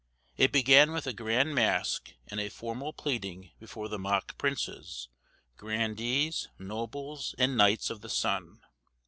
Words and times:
It 0.35 0.51
began 0.51 0.93
with 0.93 1.05
a 1.05 1.13
grand 1.13 1.53
mask, 1.53 2.13
and 2.27 2.39
a 2.39 2.49
formal 2.49 2.91
pleading 2.91 3.51
before 3.59 3.87
the 3.87 3.99
mock 3.99 4.35
princes, 4.35 5.09
grandees, 5.57 6.47
nobles, 6.57 7.35
and 7.37 7.55
knights 7.55 7.91
of 7.91 8.01
the 8.01 8.09
sun. 8.09 8.63